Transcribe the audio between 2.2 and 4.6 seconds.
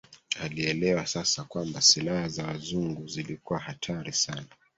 za Wazungu zilikuwa hatari sana